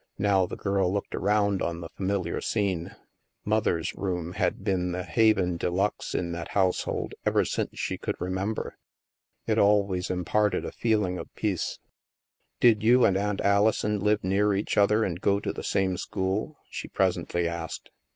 Now, 0.17 0.47
the 0.47 0.55
girl 0.57 0.91
looked 0.91 1.13
around 1.13 1.61
on 1.61 1.81
the 1.81 1.89
familiar 1.89 2.41
scene. 2.41 2.95
Mother's 3.45 3.93
room" 3.93 4.31
had 4.33 4.63
been 4.63 4.93
the 4.93 5.03
haven 5.03 5.57
de 5.57 5.69
luxe 5.69 6.15
in 6.15 6.31
that 6.31 6.47
household, 6.57 7.13
ever 7.23 7.45
since 7.45 7.77
she 7.77 7.99
could 7.99 8.15
remember. 8.17 8.79
It 9.45 9.59
always 9.59 10.09
imparted 10.09 10.65
a 10.65 10.71
feeling 10.71 11.19
of 11.19 11.31
peace." 11.35 11.77
Did 12.61 12.81
you 12.81 13.05
and 13.05 13.15
Aunt 13.15 13.41
Alison 13.41 13.99
live 13.99 14.23
near 14.23 14.55
each 14.55 14.75
other 14.75 15.03
and 15.03 15.21
go 15.21 15.39
to 15.39 15.53
the 15.53 15.61
same 15.61 15.97
school?" 15.97 16.57
she 16.71 16.87
presently 16.87 17.47
asked. 17.47 17.91